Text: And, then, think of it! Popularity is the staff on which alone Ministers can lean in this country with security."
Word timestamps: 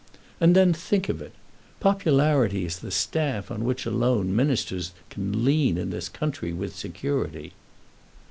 And, 0.39 0.55
then, 0.55 0.73
think 0.73 1.09
of 1.09 1.21
it! 1.21 1.31
Popularity 1.79 2.65
is 2.65 2.79
the 2.79 2.89
staff 2.89 3.51
on 3.51 3.63
which 3.63 3.85
alone 3.85 4.35
Ministers 4.35 4.93
can 5.11 5.45
lean 5.45 5.77
in 5.77 5.91
this 5.91 6.09
country 6.09 6.51
with 6.53 6.75
security." 6.75 7.53